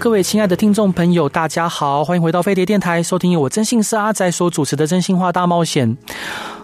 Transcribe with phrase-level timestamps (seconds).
[0.00, 5.86] 各位亲爱的听众朋友，大家好，欢迎回到飞碟电台，收听由我真心是阿仔所主持的《真心话大冒险》。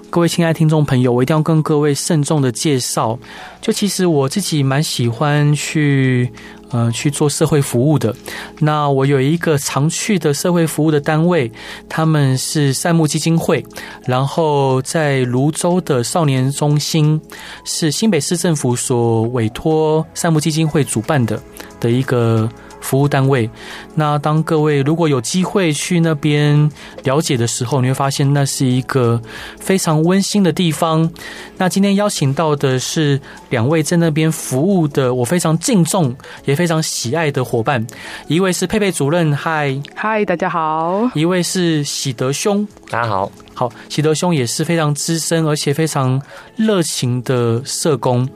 [0.08, 3.18] 各位亲爱的听众朋友，我一定要跟各位慎重的介绍，
[3.60, 6.32] 就其实我自己蛮喜欢去
[6.70, 8.16] 呃去做社会服务的。
[8.58, 11.52] 那我有一个常去的社会服务的单位，
[11.90, 13.62] 他们是善牧基金会，
[14.06, 17.20] 然后在泸州的少年中心
[17.66, 21.38] 是新北市政府所委托善牧基金会主办的
[21.78, 22.48] 的一个。
[22.86, 23.50] 服务单位，
[23.96, 26.70] 那当各位如果有机会去那边
[27.02, 29.20] 了解的时候，你会发现那是一个
[29.58, 31.10] 非常温馨的地方。
[31.56, 37.84] 那今天邀请到的是两位在那边服务的，我非常敬重也非常喜爱的伙伴，
[38.28, 43.32] 一位是佩佩主任，嗨嗨，大家好；一位是喜德兄，大家好。
[43.52, 46.22] 好，喜德兄也是非常资深而且非常
[46.54, 48.28] 热情的社工。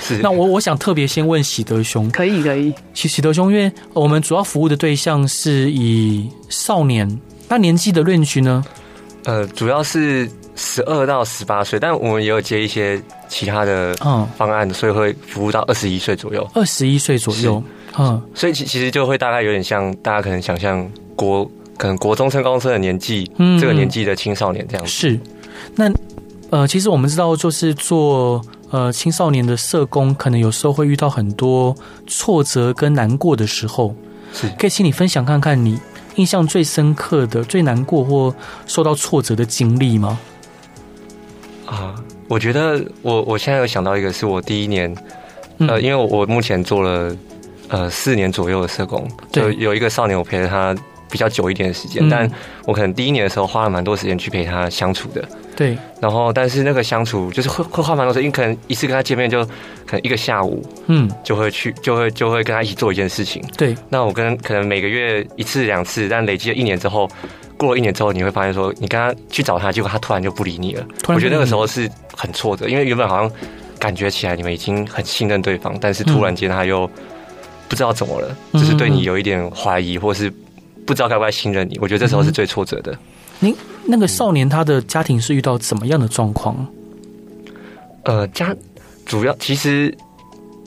[0.00, 2.72] 是，那我我想特别先问喜德兄，可以可以。
[2.94, 8.64] 喜喜德兄，因为我们主要服务的对象是以少年，那年纪的 range 呢？
[9.24, 16.48] 呃，主要是十二到十八岁，但我们也有接一些其他的嗯方案，嗯、所以会服务到二十一岁左右。
[16.54, 17.62] 二十一岁左右，
[17.98, 24.90] 嗯，所以其其实就会大概有点像大家可能想象国可能国中升高中生的年纪，嗯，这个年纪的青少年这样子。
[24.90, 25.20] 是，
[25.76, 25.92] 那
[26.50, 28.42] 呃，其实我们知道就是做。
[28.72, 33.94] 呃，青少年的社工可能有时候会遇到很多挫折跟难过的时候，
[34.32, 34.48] 是。
[34.58, 35.78] 可以请你分享看看你
[36.16, 38.34] 印象最深刻的、最难过或
[38.66, 40.18] 受到挫折的经历吗？
[41.66, 41.94] 啊，
[42.28, 44.94] 我觉得我我现在有想到一个，是我第一年，
[45.58, 47.14] 呃，因为我我目前做了
[47.68, 50.74] 呃四年左右的社工，就有一个少年，我陪着他
[51.12, 52.28] 比较久一点的时间，但
[52.64, 55.22] 我可能第一年的时候花了蛮多时间去陪他相处的。
[55.54, 59.44] 对，然后但是那个相处就是会会花蛮多时间，因为可能一次跟他见面就
[59.86, 63.44] 可能一个下午，嗯，就会去就会就会跟他一起做一件事情。
[63.58, 67.06] 对，那我跟可能每个月一次两次，但累积了一年之后，
[67.58, 70.84] 过了一年之后，你会发现说，你跟他去找他，结果他突然就不理你了。
[71.08, 71.86] 我觉得那个时候是
[72.16, 73.30] 很挫折，因为原本好像
[73.78, 76.90] 感觉起来你们已经很信任对方，但是突然间他又
[77.68, 80.32] 不知道怎么了，就是对你有一点怀疑，或是
[80.86, 81.78] 不知道该不该信任你。
[81.80, 82.96] 我觉得这时候是最挫折的。
[83.40, 83.54] 您
[83.86, 86.66] 那个少年他的家庭是遇到怎么样的状况？
[88.04, 88.54] 呃，家
[89.04, 89.92] 主要其实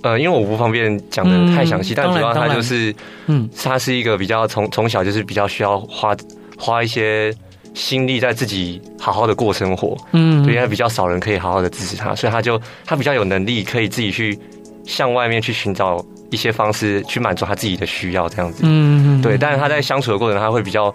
[0.04, 2.94] 呃，因为我不方便讲的太详细，嗯、但主要他就是，
[3.28, 6.16] 嗯，他是一个比较从从小就是比较需要花
[6.58, 7.34] 花一些
[7.74, 14.38] 心力在自己好好的过生活，嗯，因为比较少人可以好好的支持他，所以他就他比较有能力可以自己去
[14.86, 19.38] 向外面去寻找一些方式去满足他自己的需要，这样子，嗯，对。
[19.38, 20.94] 但是他在相处的过程，他会比较。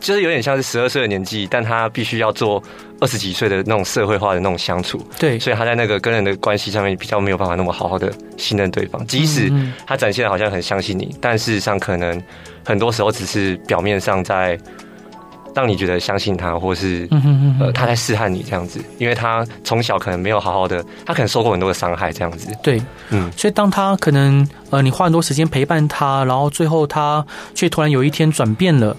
[0.00, 2.60] 就是有点像是十二岁的年纪，但他必须要做
[2.98, 5.00] 二十几岁的那种社会化的那种相处。
[5.16, 9.06] 对，所以他在那个跟人的关系上面比较没有办法那么好好的信任对方。
[9.06, 9.48] 即使
[9.86, 12.20] 他展现的好像很相信你，但事实上可能
[12.66, 14.58] 很多时候只是表面上在
[15.54, 17.08] 让你觉得相信他，或是
[17.60, 18.80] 呃他在试探你这样子。
[18.98, 22.48] 因为他从小可能没有好好的，他可能受过很多的伤害这样子。
[22.62, 22.80] 对，
[23.10, 27.24] 嗯，所以当他可能呃你花很多时间陪伴他，然后最后他
[27.54, 28.96] 却突然有一天转变了。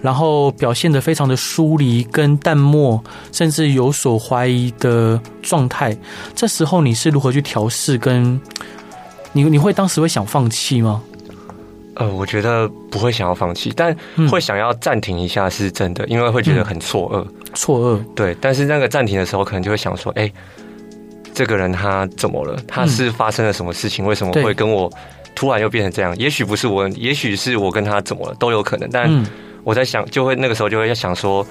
[0.00, 5.98] 然后表现的非常的疏离跟淡漠，甚至有所怀疑的状态。
[6.36, 7.98] 这时候你是如何去调试？
[7.98, 8.40] 跟
[9.32, 11.02] 你你会当时会想放弃吗？
[11.98, 13.94] 呃，我觉得不会想要放弃，但
[14.30, 17.26] 会想要暂停一下是真的，因为会觉得很错愕。
[17.54, 18.36] 错愕，对。
[18.40, 20.30] 但是那个暂停的时候，可能就会想说：哎，
[21.34, 22.56] 这个人他怎么了？
[22.68, 24.06] 他是发生了什么事情？
[24.06, 24.88] 为什么会跟我
[25.34, 26.16] 突然又变成这样？
[26.16, 28.88] 也许不是我，也许是我跟他怎么了，都有可能。
[28.92, 29.10] 但
[29.64, 31.44] 我在想，就会那个时候就会在想说，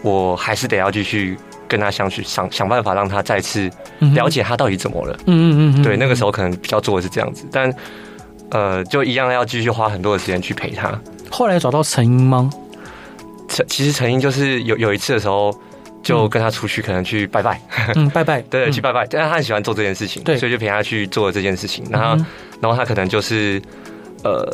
[0.00, 1.36] 我还是得要继续
[1.68, 3.70] 跟他相处，想想办法让他再次
[4.14, 5.14] 了解他到底怎么了。
[5.26, 7.70] 嗯嗯嗯，对，那个时候可能比较做的是这样子，但
[8.52, 10.92] 呃，就一样要继续花很多的时间去陪他。
[11.30, 12.48] 后来找到成因吗？
[13.48, 15.52] 成其实成英就是有有一次的时候，
[16.02, 17.60] 就跟他出去，可能去拜拜，
[17.94, 21.84] 嗯， 拜拜，对，去拜拜，但是他很喜欢做这件事情，对，所以就陪他去做了这件事情。
[21.90, 22.24] 然后，
[22.60, 23.60] 然后他可能就是
[24.24, 24.48] 呃。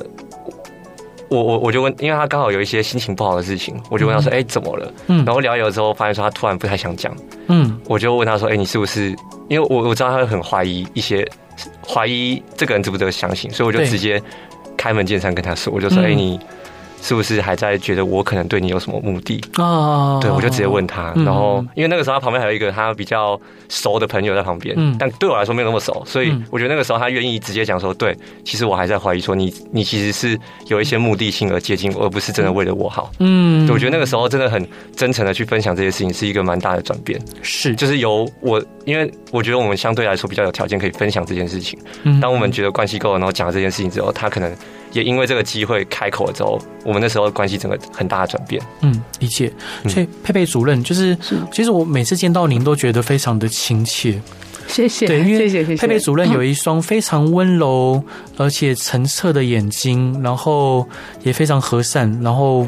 [1.30, 7.14] 我我我就问，因为他刚好有一些心情不好的事情，我就问他说：“哎、嗯欸，怎么了？”嗯，然后聊一聊之后，发现说他突然不太想讲。
[7.48, 9.14] 嗯，我就问他说：“哎、欸，你是不是？”
[9.50, 11.30] 因为我我知道他会很怀疑一些，
[11.86, 14.22] 怀疑这个人值不值得相信，所以我就直接
[14.76, 16.10] 开门见山跟他说：“我就说，哎、嗯。
[16.10, 16.40] 欸，你
[17.00, 20.18] 是不是还在觉得我可能对你有什么目的啊？
[20.20, 33.10] 对，我就直接问他，然后因为那个时候他旁边还有一个他比较熟的朋友在旁边，但对我来说没有那么熟，所以我觉得那个时候他愿意直接讲说，对，其实我还在怀疑说你你其实是有一些目的性而接近我，而不是真的为了我好。
[33.20, 34.66] 嗯，我觉得那个时候真的很
[34.96, 37.20] 真诚的去分享这些事情，是一个蛮大的转变。
[37.42, 41.78] 是，就是由我，因为我觉得我们相对来说比较有条件可以分享这件事情。
[42.20, 44.52] 当我们觉得关系够了，然后讲了这件事情之后，他可能。
[44.92, 48.62] 也因为这个机会开口了之后，我们那时候关系整个很大的转变。
[48.80, 49.52] 嗯，理解。
[49.86, 51.14] 所以佩佩主任就是，
[51.52, 54.18] 其实我每次见到您都觉得非常的亲切。
[54.66, 55.86] 谢谢，对，因为谢谢谢谢。
[55.86, 58.02] 佩佩主任有一双非常温柔
[58.38, 60.88] 而且澄澈的眼睛，然后
[61.22, 62.66] 也非常和善，然后。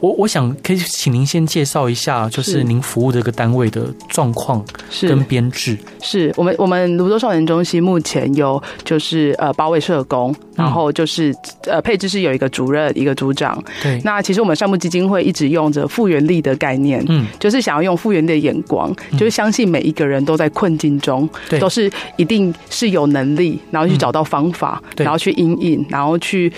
[0.00, 4.64] 我我想可以请您先介绍一下，就是您服务这个单位的状况
[5.02, 5.76] 跟编制。
[6.00, 11.34] 是，是我们我们泸州少年中心目前有就是呃八位社工，然后就是
[11.66, 13.62] 呃配置是有一个主任一个组长。
[13.82, 26.52] 对，那其实我们善牧基金会一直用着复原力的概念，嗯，就是想要用复原的眼光，就是相信每一个人都在困境中，对，都是一定是有能力，然后去找到方法，然后去因应，然后去。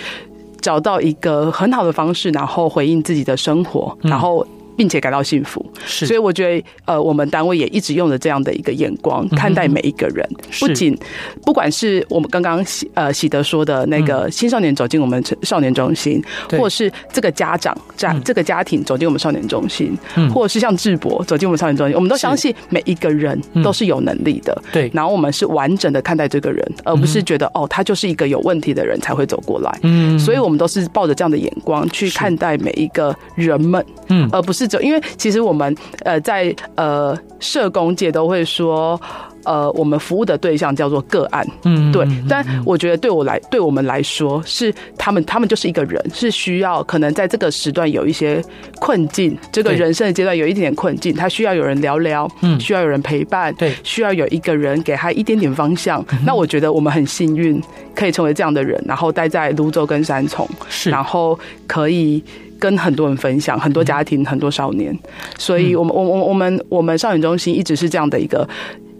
[0.61, 4.45] 找到一个很好的方式，然后回应自己的生活，然后。
[4.81, 10.27] 并且感到幸福，是，所以我觉得，呃，我们单位也一直用着这样的一个眼光看待每一个人，
[10.59, 10.97] 不仅
[11.45, 16.19] 不管是我们刚刚喜呃喜德说的那个青少年走进我们少年中心，
[16.57, 19.95] 或是这个家长在这个家庭走进我们少年中心，
[20.33, 24.89] 或者是像智博走进我们少年中心，我们都相信每一个人都是有能力的，对。
[24.95, 30.17] 然后我们是完整的看待这个人，而不是觉得哦，他就是一个有问题的人才会走过来，嗯。
[30.17, 34.70] 所以我们都是抱着这样的眼光去看待每一个人们，嗯，而不是。
[34.71, 35.75] 就因为其实我们
[36.05, 38.99] 呃在呃社工界都会说，
[39.43, 42.07] 呃我们服务的对象叫做个案，嗯，对。
[42.29, 48.41] 但我觉得对我来对我们来说，是他们他们就是一个人，是需要可能在这个时段有一些
[48.79, 56.05] 困境，这个人生的阶段有一点点困境，他需要有人聊聊，嗯，需要有人陪伴，对，需要有一个人给他一点点方向。
[56.25, 57.61] 那我觉得我们很幸运
[57.93, 61.37] 可以成为这样的人，然后待在泸州跟三重，是，然后
[61.67, 62.23] 可以。
[62.61, 64.95] 跟很多人分享，很多家庭，很多少年，
[65.39, 68.47] 所以我们我我我们我们少年中心一直是这样的一个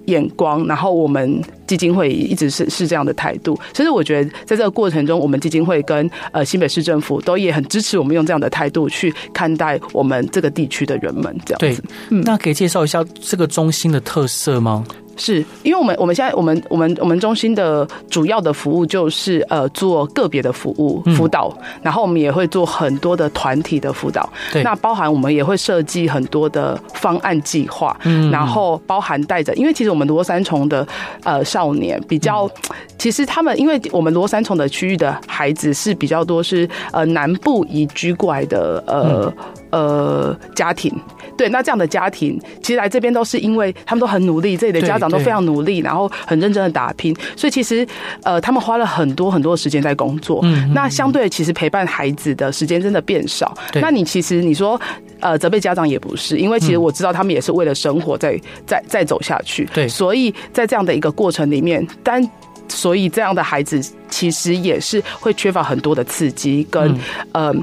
[0.08, 3.56] 眼光，然后我们基金会一直是是这样的态度。
[3.72, 11.24] 其实我觉得在这个过程中，我们基金会跟呃新北市政府都也很支持我们用这样的态度去看待我们这个地区的人们。
[11.46, 14.84] 这样子，对，嗯，那可以介绍一下这个中心的特色吗？
[15.22, 24.28] 是因为我们我们现在我们我们我们中心的主要的服务就是呃做个别的服务辅导，然后我们也会做很多的团体的辅导。
[24.52, 30.88] 对，那包含我们也会设计很多的方案计划，嗯，然后包含带着，因为其实我们罗三重的
[31.24, 32.50] 呃少年比较，
[32.98, 39.32] 其实他们因为我们罗三重的区域的孩子是比较多是呃南部移居过来的呃
[39.72, 40.92] 呃家庭，
[41.38, 45.12] 对，那这样的家庭其实来这边都是因为他们都很努力，这里的家长。
[45.12, 47.86] 都非常努力，然后很认真的打拼，所以其实
[48.24, 50.40] 呃，他们花了很多很多的时间在工作。
[50.44, 53.54] 嗯，那相对其实陪伴孩子的时间真的变少。
[53.82, 54.80] 那你其实你说
[55.20, 59.68] 呃，责备家长也不是，因为其实我知道他们也是为了生活在在在走下去。
[59.74, 62.26] 对，所以在这样的一个过程里面，但
[62.70, 66.98] 所以这样的孩子其实也是会缺乏很多的刺激跟
[67.34, 67.54] 呃。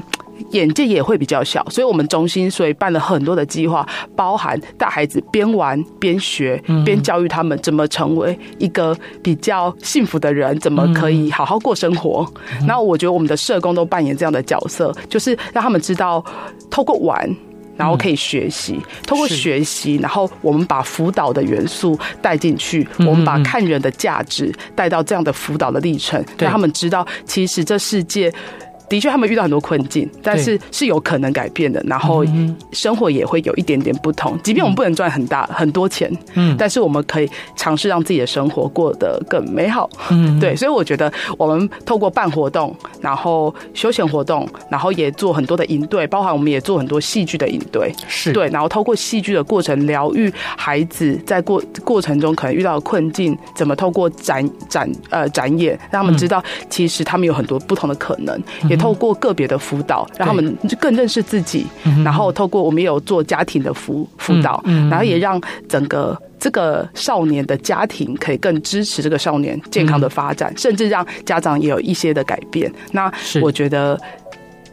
[0.51, 12.27] 眼界也会比较小，所以我们中心所以办了很多的计划，包含带孩子边玩边学，边教育他们怎么成为一个比较幸福的人，怎么可以好好过生活。
[12.67, 16.23] 然后我觉得我们的社工都扮演这样的角色，就是让他们知道，
[16.69, 17.35] 透过玩，
[17.77, 28.33] 然后可以学习，透过学习，然后我们把辅导的元素带进去，我们把看人的价值带到这样的辅导的历程，让他们知道，其实这世界。
[28.89, 31.79] 的确，他们遇到很多困境，但是是有可能改变的。
[31.85, 32.25] 然后
[32.71, 34.37] 生活也会有一点点不同。
[34.43, 39.87] 即便我们不能赚很大很多钱，嗯，但是我们可以尝试让自己的生活过得更美好。
[40.09, 40.55] 嗯，对。
[40.55, 48.49] 所以我觉得，我们透过办活动，然后休闲活动，然后也做很多的应对，包含我们也做很多戏剧的应对，是对。
[48.49, 58.78] 然后透过戏剧的过程，疗愈孩子在过过程中可能遇到的困境，怎么透过展展呃展演，让他们知道，其实他们有很多不同的可能，也。
[58.79, 61.65] 透过个别的辅导，让他们就更认识自己。
[62.03, 72.71] 然后透过我们也有做家庭的辅辅导，然后也让整个这个少年的家庭可以更支持这个少年健康的发展，甚至让家长也有一些的改变。
[72.91, 73.99] 那我觉得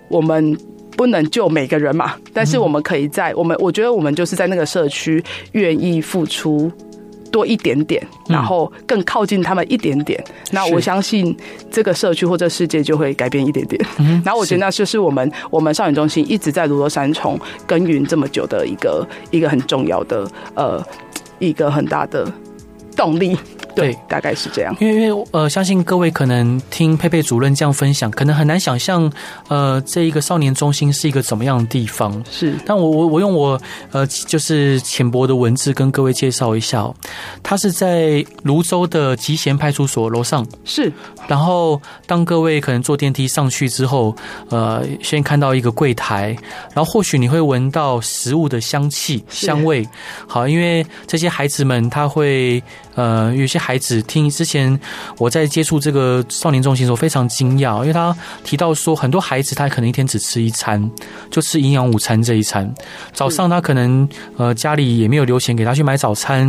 [0.09, 0.57] 我们
[0.97, 5.23] 不能救每个人嘛，但是我们可以在我们，我觉得我们就是在那个社区
[5.53, 6.71] 愿意付出。
[7.31, 11.37] 多一点点，然后更靠近他们一点点，嗯、那我相信
[11.71, 13.85] 这个社区或者世界就会改变一点点。
[13.99, 20.85] 嗯、 然后我觉得那就是我们我们少年中心一直在罗罗山重耕耘这么久的一个一个很重要的呃
[21.39, 22.31] 一个很大的
[22.97, 23.37] 动力。
[23.77, 24.75] 对，对，大概是这样。
[24.81, 29.13] 因为，因为呃，相信各位可能听佩佩主任这样分享，可能很难想象，
[29.49, 32.25] 呃，这一个少年中心是一个怎么样的地方。
[32.31, 33.61] 是，但我我我用我
[33.93, 36.95] 呃，就是浅薄的文字跟各位介绍一下哦。
[37.43, 40.47] 它是在泸州的集贤派出所楼上。
[40.65, 40.91] 是。
[41.29, 44.17] 然后，当各位可能坐电梯上去之后，
[44.49, 46.35] 呃，先看到一个柜台，
[46.73, 49.87] 然后或许你会闻到食物的香气、香味。
[50.27, 52.63] 好，因为这些孩子们他会。
[52.97, 54.79] 呃，有些孩子听之前
[55.19, 60.91] 我在接触这个少年中心的时候非常惊讶，因为他提到说，很多孩子他可能一天只吃一餐，
[61.31, 62.75] 就吃营养午餐这一餐。
[63.13, 66.47] 早上他可能呃家里也没有留钱给他去买早餐，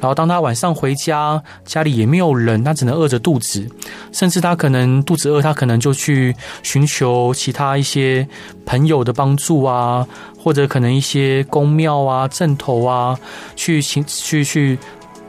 [0.00, 3.64] 然后当他晚上回家，家里也没有人，他只能饿着肚子，
[4.12, 6.34] 甚至他可能肚子饿，他可能就去
[6.64, 8.26] 寻求其他一些
[8.66, 10.04] 朋友的帮助啊，
[10.36, 13.16] 或者可能一些宫庙啊、镇头啊，
[13.54, 14.76] 去请去去。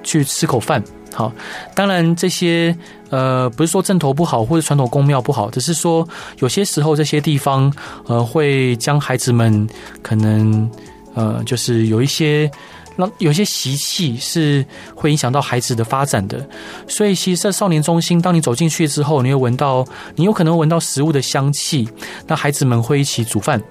[0.06, 0.82] 去吃口饭，
[1.14, 1.30] 好。
[1.76, 2.74] 当然，这些
[3.10, 6.08] 呃，不是说正头不好或者传统宫庙不好，只是说
[6.40, 7.70] 有些时候这些地方
[8.08, 9.68] 呃，会将孩子们
[10.02, 10.72] 可能
[11.14, 12.50] 呃，就是有一些
[12.96, 16.48] 让有些习气是会影响到孩子的发展的。
[16.88, 19.86] 所以，其实，在少年中心，当你走进去之后，你会闻到，
[20.16, 21.90] 你有可能闻到食物的香气，
[22.28, 23.62] 那孩子们会一起煮饭。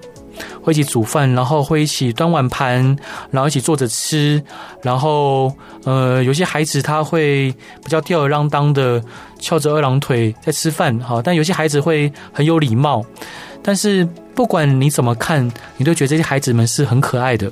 [0.61, 2.95] 会一起煮饭，然后会一起端碗盘，
[3.31, 4.41] 然后一起坐着吃，
[4.81, 7.51] 然后呃，有些孩子他会
[7.83, 9.01] 比较吊儿郎当的
[9.39, 13.05] 翘着二郎腿在吃饭，好，但有些孩子会很有礼貌。
[13.61, 17.51] 但是不管你怎么看，你都觉得这些孩子们是很可爱的。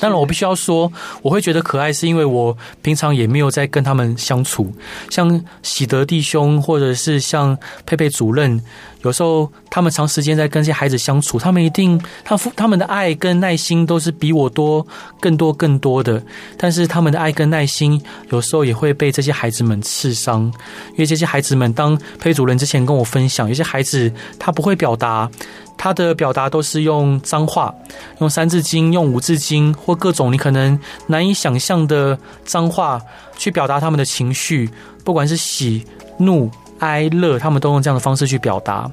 [0.00, 0.90] 当然，我必须要说，
[1.22, 4.72] 我会觉得可爱，是因为我平常也没有在跟他们相处。
[5.10, 8.60] 像喜德弟兄，或者是像佩佩主任，
[9.02, 14.86] 有时候他们长时间在跟这些孩子相处，他们一定，他他们的爱跟耐心都是比我多
[15.20, 16.22] 更多更多的。
[16.56, 18.00] 但是他们的爱跟耐心，
[18.30, 20.44] 有时候也会被这些孩子们刺伤，
[20.92, 25.30] 因为这些孩子们，当佩主任之前跟我分享，有些孩子他不会表达。
[25.78, 27.74] 他的表达都是用脏话，
[28.20, 33.00] 用三字经，用五字经，或各种你可能难以想象的脏话
[33.38, 34.68] 去表达他们的情绪，
[35.04, 35.86] 不管是喜
[36.18, 36.50] 怒
[36.80, 38.90] 哀乐，他们都用这样的方式去表达。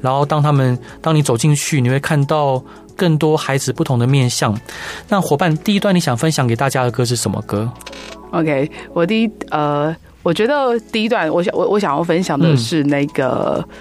[0.00, 2.60] 然后，当他们当你走进去，你会看到
[2.96, 4.52] 更多孩子不同的面相。
[5.08, 7.70] 那伙伴，第一段你想分享给大家的歌是什么歌
[8.32, 9.94] ？OK，我第一呃，
[10.24, 13.64] 我觉得第一段我想我我想要分享的是那个。
[13.64, 13.76] 嗯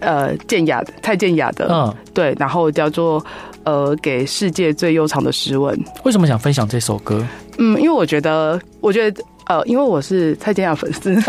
[0.00, 3.24] 呃，健雅的蔡健雅的，嗯，对，然后叫做
[3.66, 5.76] 呃，给世界最悠长的诗文。
[6.04, 7.26] 为什么想分享这首歌？
[7.58, 11.18] 嗯，因为我觉得，我觉得，呃，因为我是蔡健雅粉丝。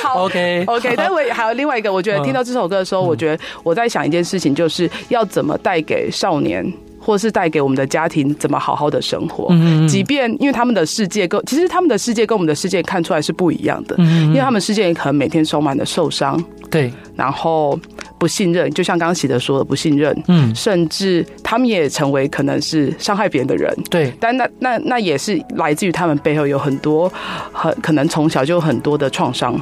[0.00, 6.64] 好，OK OK，但是我还有另外一个，我觉得听到这首歌的时候，嗯、我觉得我在想一件事情，就是要怎么带给少年。
[7.08, 9.50] 或是带给我们的家庭怎么好好的生活，
[9.88, 16.38] 即便因为他们的世界跟其实他们的世界跟我们的世界看出来是不一样的，因为他们世界可能每天充满了受伤，
[16.70, 17.80] 对，然后
[18.18, 27.10] 不信任，就像刚刚喜德说的不信任，嗯，甚至他们也成为可能是伤害别人的人，对，但那那那也是来自于他们背后有很多
[27.54, 29.58] 很可能从小就有很多的创伤，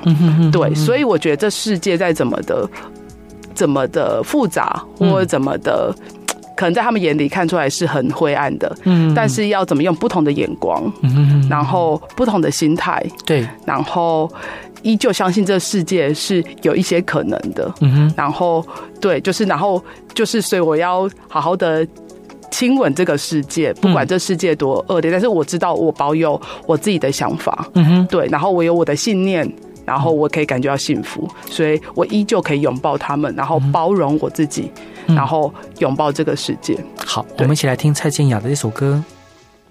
[0.50, 2.68] 对，所以我觉得这世界再怎么的
[3.54, 5.94] 怎么的复杂或者怎么的。
[6.56, 14.28] 可能在他们眼里看出来是很灰暗的，嗯，但是要怎么用不同的眼光，嗯，然后不同的心态，对，然后
[14.82, 18.64] 依旧相信这世界是有一些可能的，嗯哼，然后
[19.00, 19.82] 对，就是然后
[20.14, 21.86] 就是，所以我要好好的
[22.50, 29.46] 亲吻这个世界，不管这世界多恶劣，但是我知道我保有我自己的想法，嗯哼，对，然后我有我的信念，
[29.87, 34.71] 然后我可以感觉到幸福，所以我依旧可以拥抱他们，然后包容我自己。
[35.07, 36.76] 然后拥抱这个世界。
[36.97, 39.00] 好，我们一起来听蔡健雅的一首歌。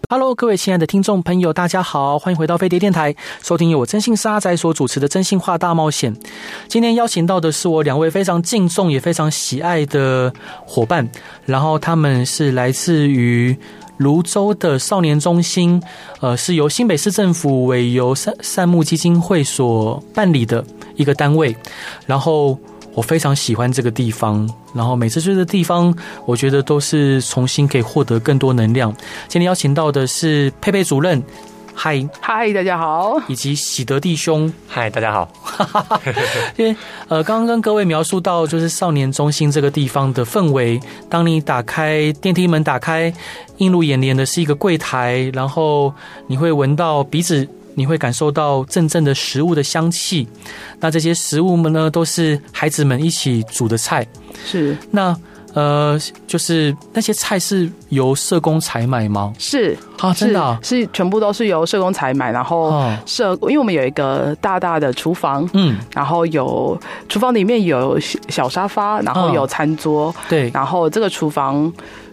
[0.09, 6.15] Hello，各位亲爱的听众朋友，大家好，欢迎回到飞碟电台，收听由我真心沙仔所主持的《真心话大冒险》。
[6.69, 10.31] 今天邀请到的是我两位非常敬重也非常喜爱的
[10.65, 11.05] 伙伴，
[11.45, 13.57] 然后他们是来自于
[13.97, 15.81] 泸州的少年中心，
[16.19, 20.63] 呃，是由新北市政府委由善善牧基金会所办理的
[20.95, 21.55] 一个单位，
[22.05, 22.57] 然后。
[22.95, 25.93] 我非常喜欢这个地方，然后每次去的地方，
[26.25, 28.89] 我觉得都是重新可以获得更多能量。
[29.27, 31.21] 今天邀请到的是佩佩主任，
[31.75, 35.29] 嗨嗨，大家好，以及喜德弟兄，嗨，大家好。
[36.55, 36.75] 因为
[37.09, 40.79] 呃，刚刚跟各位描述到就是少年中心这个地方的氛围，
[41.09, 43.13] 当你打开电梯门，打开
[43.57, 45.93] 映入眼帘的是一个柜台，然后
[46.27, 47.47] 你会闻到鼻子。
[47.77, 50.25] 你会感受到阵阵的食物的香气，
[50.79, 54.07] 那这些食物们呢，都是孩子们一起煮的菜。
[54.45, 55.13] 是，那
[55.55, 55.97] 呃，
[56.27, 59.33] 就是那些菜是由社工采买吗？
[59.39, 62.71] 是啊，真的啊，是全部都是由社工采买，然后
[63.05, 67.97] 社，因为我们有一个大大的厨房，嗯，然后有厨房里面有
[68.27, 71.71] 小沙发，然后有餐桌，对，然后这个厨房。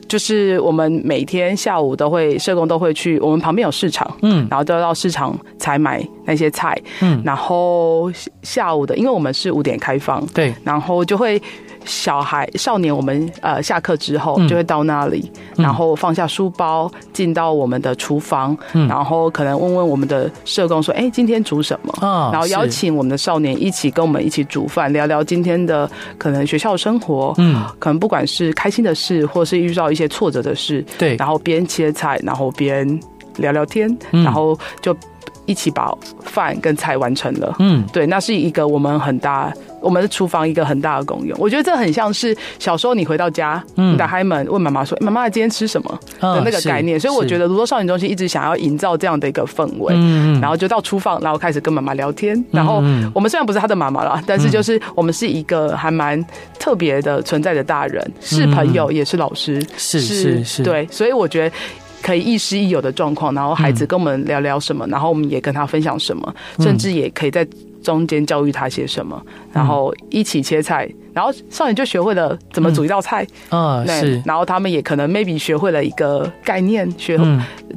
[0.08, 11.40] 就是我们每天下午都会社工都会去，我们旁边有市场，嗯，然后都要到市场采买那些菜，嗯，然后下午的，因为我们是五点开放，对，然后就会。
[11.84, 32.86] 小孩少年，我们呃下课之后就会到那里，嗯、然后放下书包，进到我们的厨房，嗯、然后可能问问我们的社工说：“哎，今天煮什么？”哦、然后邀请我们的少年一起跟我们一起煮饭，聊聊今天的可能学校生活，嗯，可能不管是开心的事，或是遇到一些挫折的事，对，然后边切菜，然后边
[33.36, 34.96] 聊聊天，嗯、然后就
[35.46, 37.56] 一起把饭跟菜完成了。
[37.58, 39.52] 嗯，对，那是一个我们很大。
[39.82, 46.98] 我们的厨房一个很大的功用，我觉得这很像是小时候你回到家，嗯，打开门问妈妈说：“妈妈，今天吃什么？”的那个概念。
[46.98, 52.32] 所以我觉得，如果少年中心一直想要营造这样的一个氛围，嗯，然后就到厨房，然后开始跟妈妈聊天。
[52.50, 52.76] 然后
[53.12, 56.24] 我们虽然不是他的妈妈了，但是就是我们是一个还蛮
[56.58, 60.86] 特别的存在的大人，是朋友也是老师，是是是，对。
[60.90, 61.56] 所以我觉得
[62.02, 67.46] 可以亦师亦友的状况，然后孩子跟我们聊聊什么，然后我们也跟他分享什么，甚至也可以在。
[67.82, 69.20] 中间教育他些什么，
[69.52, 77.18] 然后一起切菜，然后少年就学会了怎么煮一道菜，嗯，是，然后他们也可能 maybe 学会了一个概念，学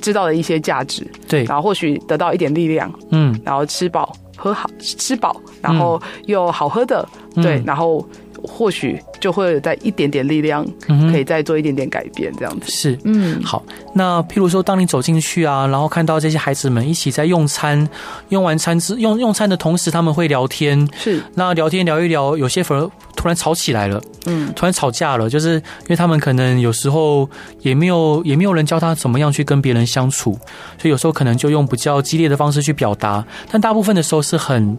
[0.02, 8.08] 知道了一些价值，对，然后或许得到一点力量，嗯，然后吃饱喝好，吃饱，然后又好喝的，对，然后。
[8.46, 10.66] 或许就会有在一点点力量，
[11.12, 12.72] 可以再做一点点改变，这样子。
[12.72, 12.98] 是。
[13.04, 13.42] 嗯。
[13.44, 13.64] 好。
[13.94, 17.88] 那譬如说，当你走进去啊，然后看到这些孩子们一起在用餐，
[18.30, 21.22] 用完餐之用用餐的同时，他们会聊天，是。
[21.34, 27.30] 那聊天聊一聊，有些反而突然吵起来了，嗯，突然吵架了，就是因为他们可能有时候
[27.62, 30.34] 也没有也没有人教他怎么样去跟别人相处，
[30.78, 34.78] 所以有时候可能就用比较激烈的方式去表达，但大部分的时候是很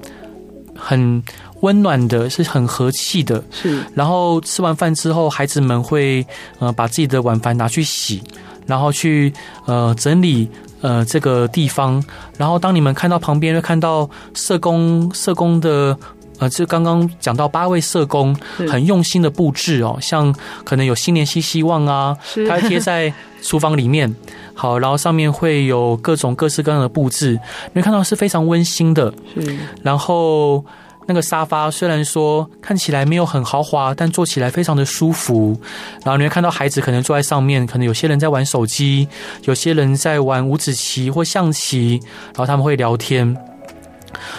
[0.77, 1.23] 很。
[1.63, 3.43] 温暖的，是很和气的。
[3.51, 6.25] 是，然后吃完饭之后，孩子们会
[6.59, 8.23] 呃把自己的碗盘拿去洗，
[8.67, 9.33] 然后去
[9.65, 10.47] 呃整理
[10.83, 12.05] 呃这个地方。
[12.37, 15.97] 然后当你们看到旁边，会看到社工社工的
[16.39, 18.35] 呃，就刚刚讲到八位社工
[18.69, 24.15] 很用心的布置哦，像可能有新年新希望啊，是它贴在厨房里面。
[24.55, 27.39] 好，然后上面会有各种各式各样的布置，
[27.73, 29.13] 你会看到是非常温馨的。
[29.35, 30.65] 是，然后。
[31.09, 35.57] 那个沙发虽然说看起来没有很豪华，但坐起来非常的舒服。
[36.03, 39.07] 然后你会看到孩子可能坐在上面，可能有些人在玩手机，
[39.45, 42.01] 有些人在玩五子棋或象棋，
[42.35, 43.37] 然后他们会聊天。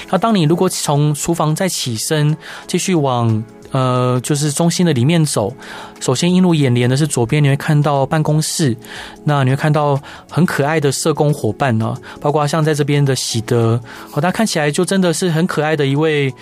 [0.10, 2.36] 那当你如果从厨房再起身，
[2.68, 3.44] 继续往。
[3.72, 5.54] 呃，就是中心的里面走，
[6.00, 8.76] 首先映入眼帘的是左边，你会看到办公室，
[9.26, 10.00] 那你会看到
[10.32, 13.78] 很可爱的社工伙伴呢，包括像在这边的喜德，
[14.14, 16.34] 哦，他看起来就真的是很可爱的一位，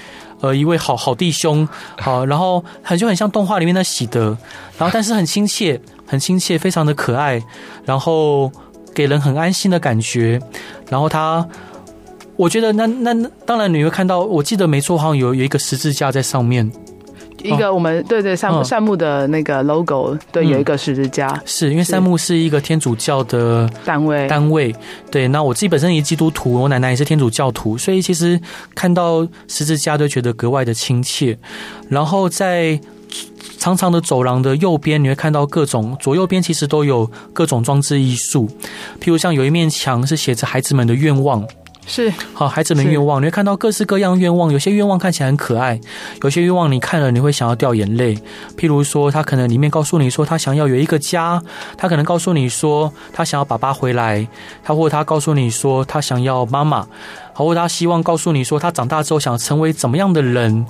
[0.41, 1.67] 呃，一位好好弟兄，
[1.97, 4.37] 好，然后很就很像动画里面的喜德，
[4.77, 7.41] 然后但是很亲切，很亲切，非常的可爱，
[7.85, 8.51] 然后
[8.93, 10.39] 给人很安心的感觉，
[10.91, 11.43] 然后他，
[12.35, 16.71] 我觉得那那当然你会看到，我记得没错，好像有有一个十字架在上面。
[17.43, 24.75] 一个我们对对善善木的那个 logo，对，有一个十字架，是因为善木是一个天主教的单位单位。
[25.11, 28.39] 对，那我自己本身也是基督徒，我奶奶也是天主教徒，所以其实
[28.73, 31.37] 看到十字架都觉得格外的亲切。
[31.87, 32.79] 然后在
[33.59, 38.47] 长长的走廊的右边，你会看到各种左右边其实都有各种装置艺术，
[38.99, 41.45] 譬如像有一面墙是写着孩子们的愿望。
[41.87, 44.51] 是好，孩子们愿望，你会看到各式各样愿望。
[44.51, 45.79] 有些愿望看起来很可爱，
[46.23, 48.15] 有些愿望你看了你会想要掉眼泪。
[48.57, 51.41] 譬如说，他可能里面告诉你说他想要有一个家，
[51.77, 54.27] 他可能告诉你说他想要爸爸回来，
[54.63, 56.87] 他或他告诉你说他想要妈妈。
[57.33, 60.65] 好，或他希望告诉你说，他长大之后想成为怎么样的人，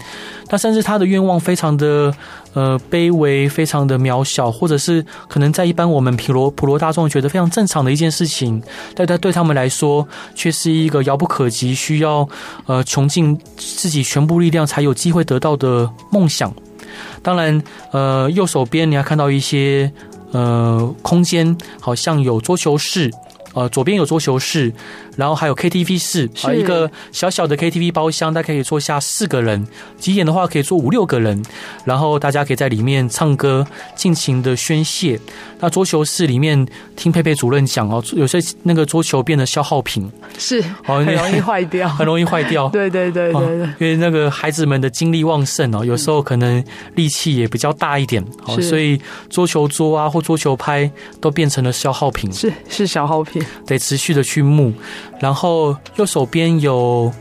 [0.48, 2.12] 但甚至他的愿望非常的
[2.56, 8.60] 呃卑微，非常的渺小，或者是可能在一般我们普罗普罗大众觉得非常正常的一件事情，
[8.96, 12.28] 但他对他们来说却是一个遥不可及，需要
[12.66, 16.52] 呃穷尽自己全部力量才有机会得到的梦想。
[17.22, 19.92] 当然，呃，右手边你还看到一些
[20.32, 23.12] 呃空间，好像有桌球室。
[23.54, 24.74] 呃，左边有桌球室，
[25.16, 29.66] 然后还有 KTV 室，啊，一个小小的 KTV 包厢，大概可以坐下四个人，
[29.98, 31.44] 几点的话可以坐五六个人，
[31.84, 35.20] 然后大家可以在里面唱歌，尽情的宣泄。
[35.60, 42.68] 那桌球室里面听佩佩主任讲哦，有些那个桌球变得消耗品，是，很容易坏掉， 很容易坏掉。
[42.76, 46.64] 对对对对对，因为那个孩子们的精力旺盛哦，有时候可能
[46.96, 49.00] 力气也比较大一点，哦，所以
[49.30, 50.90] 桌球桌啊或桌球拍
[51.22, 54.74] 都变成了消耗品，是是消耗品，得持续的去沐。
[55.20, 57.12] 然后右手边有。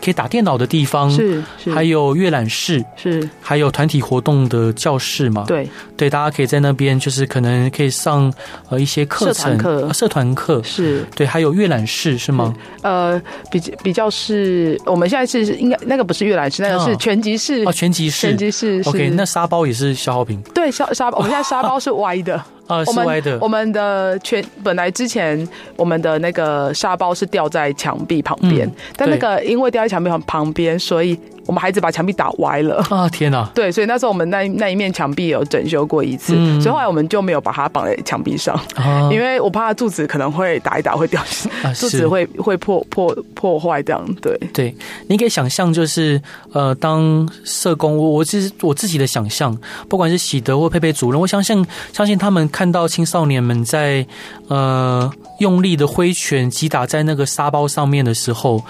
[0.00, 1.72] 可以打电脑的地方是，是。
[1.72, 5.44] 还有阅览室是，还有团体活动的教室嘛？
[5.44, 5.68] 对。
[5.96, 8.32] 对，大家可以在那边，就是可能可以上
[8.68, 10.62] 呃一些课程课，社团课。
[10.62, 11.04] 是。
[11.16, 12.54] 对，还有阅览室是吗？
[12.82, 13.20] 呃，
[13.50, 17.64] 比比较是我们现在是应该那个不是阅览室，那个是拳击室。
[17.66, 18.80] 哦，拳击室，拳击室。
[18.86, 22.40] OK，那沙包也是消耗品，对，沙沙包，我们现在沙包是歪的。
[22.68, 23.36] 啊，是歪的。
[23.40, 31.18] 我们的全本来之前我们的那个沙包是吊在墙壁旁边，嗯，但那个因为吊在墙壁旁边，所以。
[31.48, 33.08] 我们孩子把墙壁打歪了啊！
[33.08, 33.48] 天哪！
[33.56, 41.24] 对，所以那时候我们那那一面墙壁有整修过一次，嗯、所以后来我们就没有把它绑在墙壁上，啊、因为我怕它柱子可能会打一打会掉
[41.74, 44.06] 柱子会会破破破坏这样。
[44.20, 46.20] 对对，你可以想象，就是
[46.52, 49.56] 呃，当社工，我我其实我自己的想象，
[49.88, 54.06] 不管是喜德或佩佩主任，我相信相信他们看到青少年们在
[54.48, 58.62] 呃用力的挥拳击打在那个沙包上面的时候。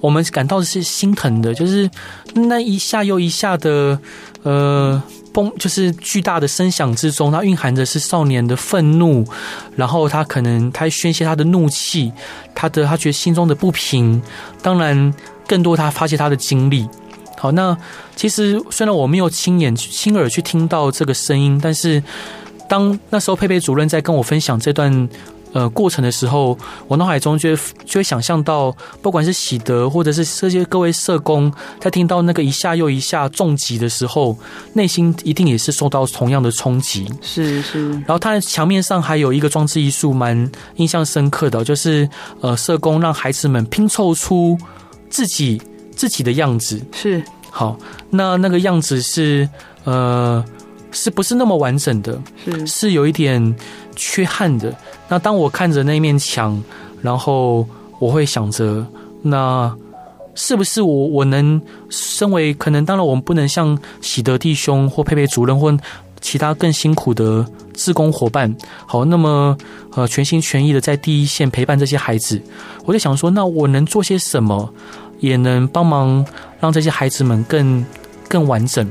[0.00, 1.90] 我们感到的是心疼的，就是
[2.34, 3.98] 那一下又一下的，
[4.42, 9.26] 呃，崩，就是巨大的声响之中，它蕴含的是少年的愤怒，
[9.74, 12.12] 然后他可能他宣泄他的怒气，
[12.54, 14.22] 他的他觉得心中的不平，
[14.62, 15.12] 当然
[15.48, 16.86] 更多他发泄他的经历。
[17.38, 17.76] 好，那
[18.14, 22.02] 其实虽然我没有亲眼亲耳去听到这个声音，但是
[22.68, 25.08] 当那时候佩佩主任在跟我分享这段。
[25.56, 34.36] 呃，过程的时候，我脑海中就会就会想象到，不管是喜德或者是这些各位社工，在听到那个一下又一下重击的时候，
[34.74, 37.10] 内心一定也是受到同样的冲击。
[37.22, 37.88] 是是。
[37.90, 40.36] 然后，他的墙面上还有一个装置艺术，蛮
[40.74, 42.06] 印象深刻的，就是
[42.42, 44.58] 呃，社工让孩子们拼凑出
[45.08, 45.62] 自己
[45.96, 46.78] 自己的样子。
[46.92, 47.24] 是。
[47.50, 47.78] 好，
[48.10, 49.48] 那那个样子是
[49.84, 50.44] 呃，
[50.92, 52.20] 是不是那么完整的？
[52.44, 53.56] 是是有一点
[53.94, 54.76] 缺憾的。
[55.08, 56.62] 那当我看着那面墙，
[57.00, 57.66] 然后
[57.98, 58.84] 我会想着，
[59.22, 59.72] 那
[60.34, 65.74] 是不是我我能身为可能，当然我们不能像喜德弟兄或佩佩主任或
[66.20, 69.56] 其他更辛苦的志工伙伴，好，那么
[69.94, 72.40] 呃全心全意的在第一线陪伴这些孩子，
[72.84, 74.68] 我就想说，那我能做些什么，
[75.20, 76.24] 也能帮忙
[76.58, 77.84] 让这些孩子们更
[78.28, 78.86] 更完整。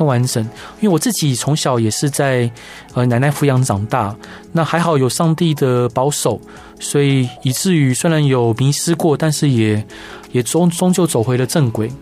[0.00, 0.42] 更完整，
[0.80, 2.50] 因为我自己从小也是在
[2.94, 4.16] 呃奶奶抚养长大，
[4.50, 6.40] 那还好有上帝的保守，
[6.80, 9.86] 所以以至于虽然有迷失过，但是也
[10.32, 11.92] 也终终究走回了正轨。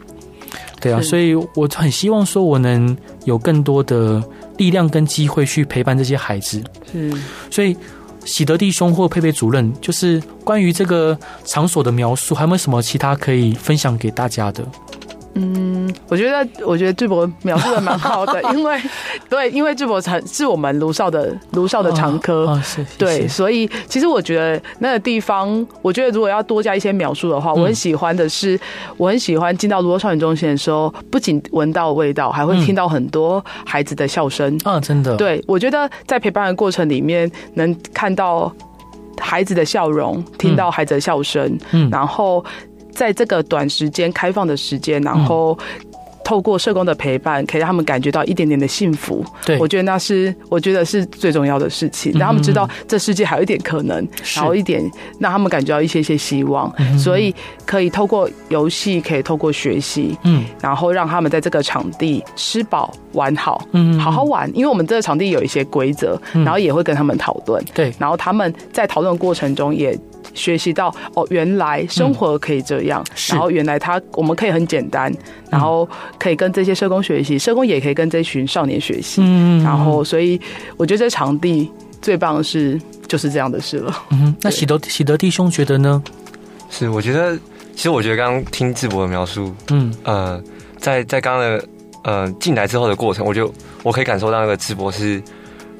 [0.80, 4.22] 对啊，所以我很希望说我能有更多的
[4.58, 6.62] 力量跟机会去陪伴这些孩子。
[6.92, 7.76] 嗯，所以
[8.24, 14.64] 喜德弟兄或佩佩主任，就是关于这个场所的描述，还有没有什么其他可以分享给大家的？
[15.40, 18.81] 嗯，我觉得我觉得智博描述的蛮好的，因为
[19.31, 28.61] 对，因为智博是是我们卢少的卢少的常科，哦哦、是，是对，所以其实我觉得那个地方，我觉得如果要多加一些描述的话，我很喜欢的是，嗯、
[28.96, 34.53] 我很喜欢进到卢少少年中心的时候，不仅闻到味道，还会听到很多孩子的笑声。
[34.64, 34.77] 啊、嗯。
[34.77, 38.53] 哦，真的，对，我觉得在陪伴的过程里面，能看到
[39.20, 42.44] 孩子的笑容，听到孩子的笑声，嗯，然后。
[42.98, 45.56] 在这个短时间开放的时间，然后
[46.24, 49.24] 透过社工的陪伴，可以让他们感觉到一点点的幸福。
[49.46, 53.96] 对，我觉得那是我觉得是最重要的事情，让他们知道这世界还有一点可能，
[54.34, 54.82] 然后一点
[55.20, 56.74] 让他们感觉到一些些希望。
[56.98, 57.32] 所以
[57.64, 64.50] 可以透过游戏，可以透过学习，嗯，然后让他们在这个场地吃饱玩好，嗯，好好玩。
[64.56, 67.64] 因为我们这个场地有一些规则，然后也会跟他们讨论。
[67.72, 69.96] 对，然后他们在讨论过程中也。
[70.35, 75.12] 学习到哦，原来生活可以这样，嗯、然后原来他我们可以很简单，
[75.50, 80.40] 然后可以跟这些社工学习，社工也可以跟这群少年学习，嗯，然后所以
[80.76, 84.04] 我觉得这场地最棒的是就是这样的事了。
[84.11, 86.02] 嗯，那喜德喜德弟兄觉得呢？
[86.70, 87.37] 是，我觉得
[87.74, 89.92] 其实我觉得刚刚听智博的描述，嗯。
[90.04, 90.40] 呃，
[90.78, 91.68] 在在刚刚的
[92.04, 93.52] 呃进来之后的过程，我就
[93.83, 95.20] 我可以感受到那个智博是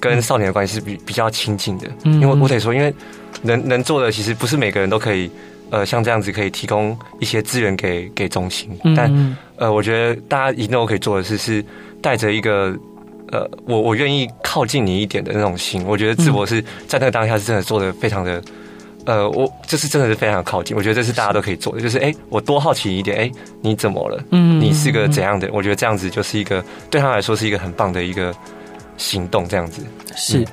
[0.01, 2.93] 跟少年的关系是比比较亲近的，嗯，因为我得说，因为。
[3.43, 5.31] 能能做的其实不是每个人都可以，
[5.71, 11.65] 呃，像这样子可以提供一些资源给给中心，但呃，我觉得大家一定都可以做的是是
[12.01, 12.75] 带着一个
[13.31, 15.85] 呃，我我愿意靠近你一点的那种心。
[15.87, 18.43] 我觉得智博是在那个当下是真的做的非常的
[19.05, 23.31] 呃，我这是真的是非常靠近，我觉得这是大家都可以做的，就是哎，我多好奇一点，哎，
[23.63, 24.23] 你怎么了？
[24.33, 25.49] 嗯，你是个怎样的？
[25.53, 28.35] 我觉得这样子就是一个对他来说是一个很棒的一个
[28.99, 29.81] 行动，这样子。
[30.15, 30.47] 是。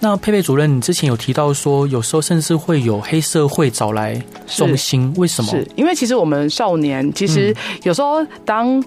[0.00, 5.50] 那佩佩主任，你之前有提到说，有时候甚至会有黑社会找来送心，为什么？
[5.50, 5.64] 是。
[5.76, 8.82] 因为其实我们少年其实有时候当。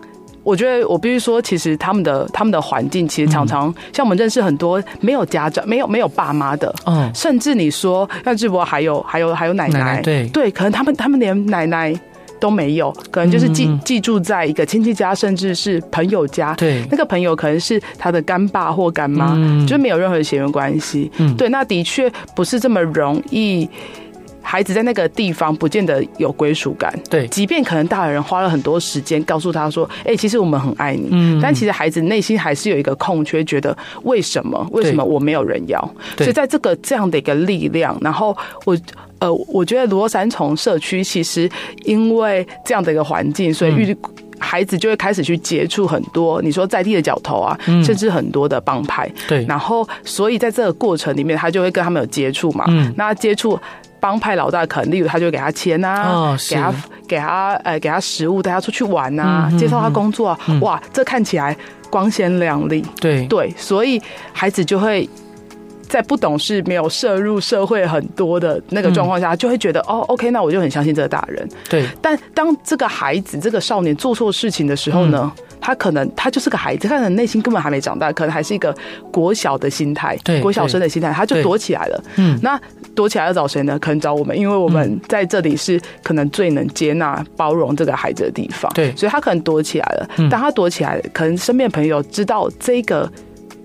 [0.46, 10.28] 我觉得我必须说，其实他们的他们的环境其实常常像我们认识很多没有家长、没有没有爸妈的，嗯，甚至你说像志博还有还有还有奶奶，奶奶对。
[10.34, 11.98] 对，可能他们他们连奶奶
[12.44, 23.70] 都没有，可能就是寄寄住在一个亲戚家，甚至是朋友家，对，那个朋友可能是他的干爸或干妈，嗯，就是没有任何的血缘关系，嗯，对，那的确不是这么容易。
[24.44, 34.68] 孩子在那个地方不见得有归属感，对，即便可能大人花了很多时间告诉他说：“哎、欸，其实我们很爱你。”嗯，但其实孩子内心还是有一个空缺，觉得为什么？
[34.72, 35.80] 为什么我没有人要？
[36.18, 38.78] 所以在这个这样的一个力量，然后我
[39.20, 41.50] 呃，我觉得罗山从社区其实
[41.86, 43.98] 因为这样的一个环境，所以遇
[44.38, 49.10] 孩子就会开始去接触很多你说在地的角头啊，甚至很多的帮派。
[49.26, 52.66] 对，然后所以在这个过程里面，他就会跟他们有接触嘛。
[52.68, 53.58] 嗯，那接触。
[54.04, 56.74] 帮派老大可能，例如他就给他钱呐、啊哦，给他
[57.08, 61.56] 给他呃给他食物，带他出去玩呐、啊嗯，介绍他工作、啊嗯，哇，这看起来
[61.90, 62.84] 光鲜亮丽。
[63.00, 64.02] 对对，所以
[64.34, 65.10] 孩子就会
[65.88, 71.48] 在不懂事、没有涉入社会很多的那个状况下，就会觉得、嗯、哦，OK，那我就很相信这个大人。
[71.70, 75.32] 对，但当这个孩子、这个少年做错事情的时候呢？
[75.38, 78.76] 嗯他可能他就是个孩子，他可能内心根本还没长大，可能还是一个
[79.10, 82.04] 国小的心态，对，国小生的心态，他就躲起来了。
[82.18, 82.60] 嗯，那
[82.94, 83.80] 躲起来要找谁呢？
[83.80, 88.70] 可能找我们，因为我们在这里是可能最能接纳、包容这个孩子的地方。
[88.76, 90.10] 对，所以他可能躲起来了。
[90.30, 93.10] 当他躲起来，可能身边朋友知道这个。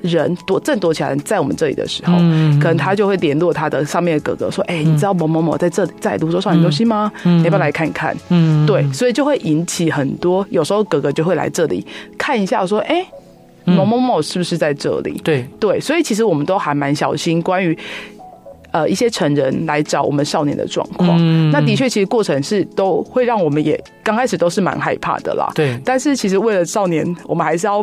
[0.00, 7.10] 人躲正躲起来，在我们这里的时候，嗯、可能他就会联络他的上面的哥哥说：“哎、嗯欸，你知道某某某在这里在泸州少年中心吗？
[7.24, 10.46] 嗯、你要不要来看看？”嗯，对，所以就会引起很多。
[10.50, 11.84] 有时候哥哥就会来这里
[12.16, 13.04] 看一下，说：“哎、
[13.64, 17.76] 欸，某某某是不是在这里？”对对，所以其实我们都还蛮小心，关于
[18.70, 21.50] 呃一些成人来找我们少年的状况、嗯。
[21.50, 25.50] 那的确，其实过程是都会让我们也刚开始都是蛮害怕的啦。
[25.56, 27.82] 对，但是其实为了少年，我们还是要。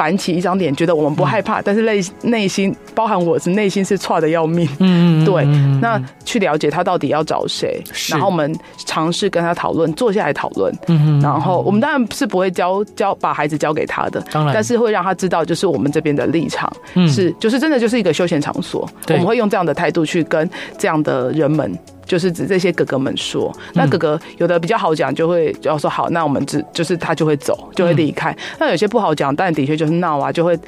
[0.00, 4.66] 板起一张脸，觉得我们不害怕，嗯、但是内内心包含我是内心是差的要命。
[4.78, 5.44] 嗯， 对。
[5.78, 8.50] 那去了解他到底要找谁，然后我们
[8.86, 10.74] 尝试跟他讨论，坐下来讨论。
[10.86, 16.72] 嗯，然后我们当然是不会教教把孩子交给他的，当然，但是会让他知道，就是我们这边的立场
[17.06, 18.88] 是，就是真的就是一个休闲场所。
[19.08, 21.78] 我们会用这样的态度去跟这样的人们。
[22.10, 28.36] 就是指这些哥哥们说，那哥哥有的比较好讲，就会就要说好，那我们只就是他就会走，就会离开。
[28.58, 30.58] 那有些不好讲，但的确就是闹啊，就会。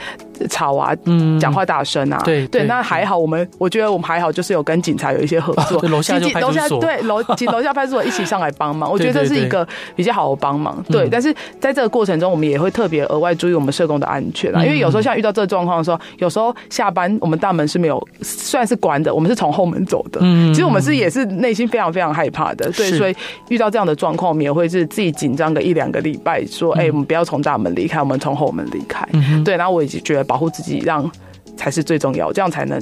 [0.49, 11.09] 吵啊，嗯，讲话大声啊，对对，那还好，我们我觉得我们还好，就是有跟警察有一些合作，楼下就派出所，对楼 请楼下派出所一起上来帮忙，我觉得这是一个比较好的帮忙，对。
[11.09, 23.15] 但是在这个过程中，我们也会特别额外注意我们社工的安全啊，因为有时候像遇到这个状况的时候，有时候下班我们大门是没有，虽然是关的，我们是从后门走的，嗯，其实我们是也是内心非常非常害怕的，对，所以
[23.49, 29.07] 遇到这样的状况，我们也会是自己紧张个一两个礼拜，说，哎，我们不要从大门离开，我们从后门离开，
[29.45, 29.57] 对。
[29.57, 30.23] 然后我已经觉得。
[30.33, 31.11] 保护自己，让
[31.59, 32.81] 才是最重要，这样才能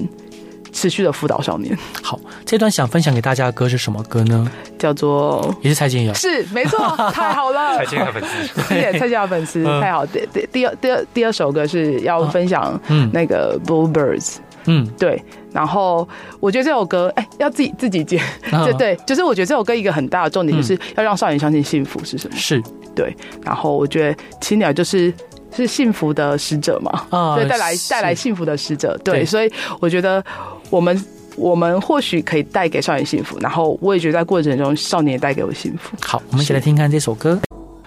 [0.73, 1.77] 持续的辅导少年。
[2.01, 4.49] 好，这段想分享给大家的歌是什么歌呢？
[4.79, 6.79] 叫做也是蔡健雅，是没错，
[7.13, 10.07] 太好了， 蔡健雅粉丝， 谢谢蔡健雅粉丝，太好。
[10.07, 14.37] 第第第二第二第二首歌是要分享，嗯，那个 Bluebirds，
[14.67, 15.21] 嗯，对。
[15.53, 16.09] 然后
[16.39, 22.63] 我觉得这首歌，哎，要自己自己接，对对，就是我觉得这首歌一个很大的重点就是要让少年相信幸福是什么，是
[22.95, 23.13] 对。
[23.43, 25.13] 然后我觉得青鸟就是。
[25.55, 27.07] 是幸福的使者嘛？
[27.11, 30.25] 啊，对，带来带来幸福的使者，对，所以我觉得
[30.71, 31.05] 我们
[31.37, 35.97] 我们或许可以带给少年幸福，然后我也觉得在过程中少年也带给我幸福。
[36.01, 37.39] 好，我们一起来听看这首歌。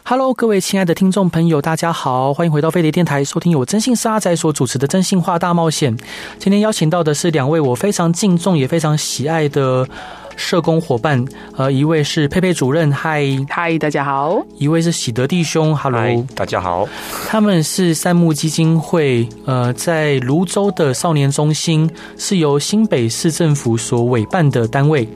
[0.05, 5.95] Hello，各位亲爱的听众朋友，大家好，欢迎回到飞碟电台，收听由我征信社阿宅所主持的征信话大冒险。
[6.37, 9.87] 今天邀请到的是两位我非常敬重也非常喜爱的。
[10.35, 11.23] 社工伙伴，
[11.55, 16.87] 呃，一位是佩佩主任，嗨嗨，大家好；一位是喜德弟兄，哈喽，大家好。
[17.27, 25.07] 他们是三木基金会，呃，在泸州的少年中心是由新北市政府所委办的单位，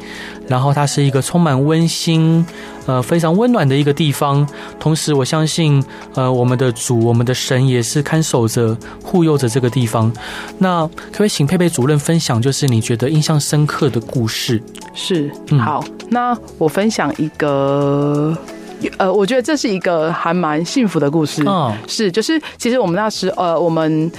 [0.47, 2.45] 然后它是一个充满温馨。
[2.88, 4.47] 呃，非常温暖的一个地方。
[4.80, 5.84] 同时，我相信，
[6.15, 10.12] 呃，我们的主，我们的神也是看守着、护佑着这个地方。
[10.58, 14.60] 那可不可以请佩佩主任分享，就是你觉得印象深刻的故事？
[14.95, 18.36] 是，好，那我分享一个，
[18.97, 21.43] 呃，我觉得这是一个还蛮幸福的故事。
[21.45, 24.12] 嗯，是，就是其实我们那时，呃，我们。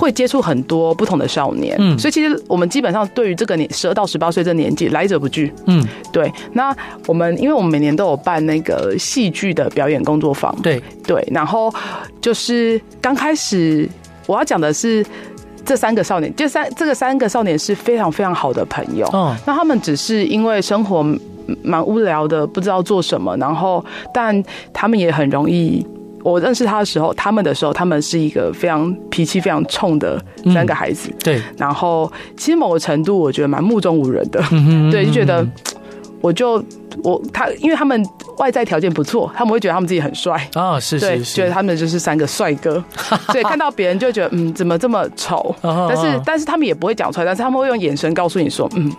[0.00, 6.32] 会接触很多不同的少年，嗯，所以其实我们基本上对于这个年十二到十八岁这年纪来者不拒，嗯，对。
[6.54, 6.74] 那
[7.06, 10.82] 我们因为我们每年都有办那个戏剧的表演工作坊，对。
[11.06, 11.70] 对，然后
[12.22, 13.86] 就是刚开始
[14.26, 15.04] 我要讲的是
[15.66, 21.04] 这三个少年，这三这个三个少年是非常非常好的朋友，嗯，那他们只是因为生活
[21.62, 23.84] 蛮无聊的，不知道做什么，然后
[24.14, 25.86] 但他们也很容易。
[26.22, 31.08] 我认识他的时候，他们的时候，他们是一个非常脾气非常冲的三个孩子。
[31.10, 34.42] 嗯、对，然后其实某个程度，我觉得蛮目中无人的。
[34.90, 35.46] 对，就觉得
[36.20, 36.62] 我就
[37.02, 38.04] 我他，因为他们。
[38.38, 42.82] 外在条件不错，他们会觉得他们自己很帅啊、哦，是是，是，觉得他们就是三个帅哥，
[43.30, 45.54] 所以看到别人就觉得嗯，怎么这么丑？
[45.62, 48.90] 但是但是他们也不会讲出来，但是他们会用眼神告诉你说，嗯，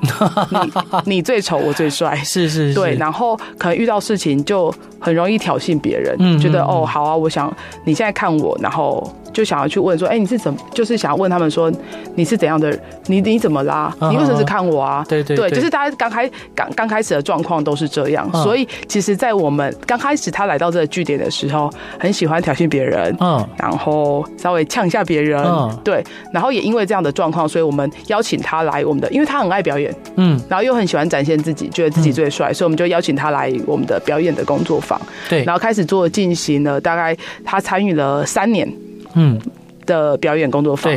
[1.06, 7.52] 你你最丑，我最帅， 是，是是，对，然后可能遇到事情就很容易挑衅别人，嗯，觉得哦好啊，我想
[7.84, 9.12] 你现在看我，然后。
[9.34, 10.60] 就想要去问说，哎、欸，你是怎么？
[10.74, 11.72] 就是想要问他们说，
[12.16, 12.78] 你是怎样的人？
[13.06, 13.90] 你你怎么啦？
[14.12, 15.06] 你为什么是看我啊？
[15.08, 38.72] 对对对，就是大家刚开刚刚开始的状况都是这样，所以其实，在我们刚开始他来到这个据点的时候，很喜欢挑衅别人，嗯，然后稍微呛一下别人，嗯，对，然后也因为这样的状况，所以我们邀请他来我们的，因为他很爱表演，嗯，然后又很喜欢展现自己，觉得自己最帅，所以我们就邀请他来我们的表演的工作坊，对，然后开始做进行了，大概他参与了三年。
[39.14, 39.38] 嗯，
[39.86, 40.94] 的表演工作坊，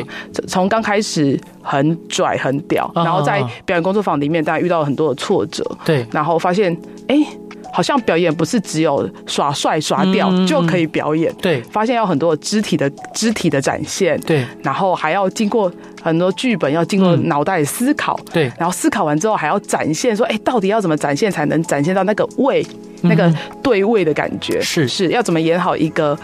[0.46, 6.76] 从刚开始很拽很屌，然后在表演工作坊里面，大家遇到了很多的挫折，对，然后发现，
[7.08, 7.16] 哎，
[7.72, 15.70] 好像表演不是只有耍帅耍屌就可以表演，对，发现要很多肢体的肢体的展现，对，然后还要经过
[16.02, 22.64] 很多剧本，要经过脑袋思考，对，然后思考完之后还要展现，说，哎，到底要怎么展现才能展现到那个位，
[23.02, 24.86] 那个对位的感觉，是。
[24.86, 26.16] 是要怎么演好一个。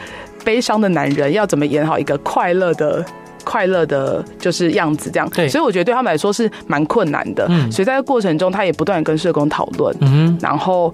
[0.45, 3.05] 悲伤的男人要怎么演好一个快乐的、
[3.45, 5.29] 快乐的，就是样子这样。
[5.31, 7.47] 对，所以我觉得对他们来说是蛮困难的。
[7.49, 9.95] 嗯，所以在这个过程中，他也不断跟社工讨论。
[10.01, 10.93] 嗯，然后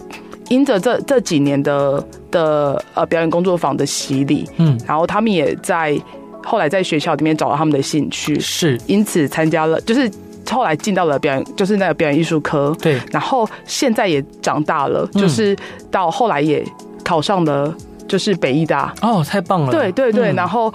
[0.48, 5.98] 因着这这几年的的呃表演工作坊的洗礼，嗯，然后他们也在
[6.44, 10.10] 后来在学校里面找到他们的兴趣，是因此参加了，就是
[10.48, 12.74] 后来进到了表演，就是那个表演艺术科。
[12.80, 15.56] 对，然后现在也长大了，就是
[15.90, 16.64] 到后来也
[17.04, 17.74] 考上了。
[18.08, 19.70] 就是北艺大哦，太棒了！
[19.70, 20.72] 对对对，嗯、然后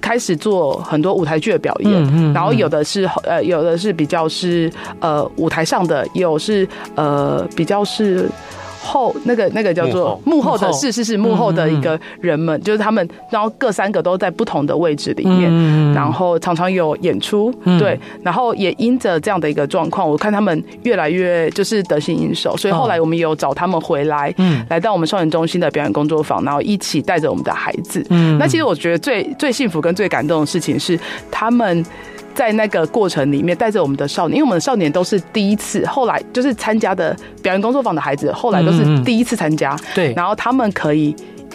[0.00, 8.28] 开始做很多舞台剧的表演，嗯嗯、然后有的是呃，有的是比较是呃舞台上的，有是呃比较是。
[8.88, 10.56] 后那个那个叫做幕后。
[10.58, 15.48] 的，是是是幕后的一个人们，就是他们，然后各三个都在不同的位置里面，
[15.94, 30.98] 然后常常有演出，对，然后也因着这样的一个状况，我看他们越来越就是得心应手，所以后来我们有找他们回来，嗯，来到我们少年中心的表演工作坊，然后一起带着我们的孩子，嗯，那其实我觉得最最幸福跟最感动的事情是
[31.30, 31.84] 他们。
[32.38, 39.76] 在那个过程里面，带着我们的少年，因为我们的少年都是第一次，后来就是参加的表演工作坊的孩子，后来都是第一次参加。
[39.92, 41.12] 对，然后他们可以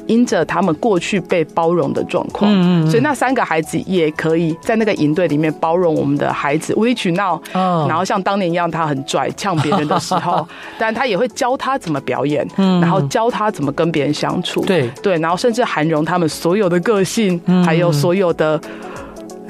[0.08, 10.46] 因着他们过去被包容的状况，嗯，所以那三个孩子也可以在那个营队里面包容我们的孩子无理取闹，然后像当年一样，他很拽呛别人的时候，
[10.78, 14.90] 但他也会教他怎么表演，然后教他怎么跟别人相处，对。
[15.02, 18.60] 对，然后甚至涵容他们所有的个性，还有所有的。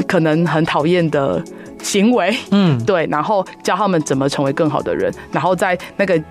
[0.08, 1.44] 可能很讨厌的
[1.82, 6.22] 行为，嗯， 对，然后教他们怎么成为更好的人，然后在那个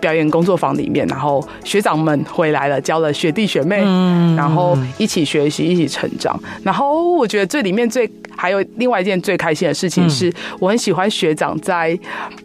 [0.00, 6.38] 表演工作坊里面，然后学长们回来了，教了学弟学妹，嗯，然后一起学习，一起成长。
[6.64, 8.10] 然后我觉得这里面最
[8.42, 11.96] 还有另外一件最开心的事情是，我很喜欢学长在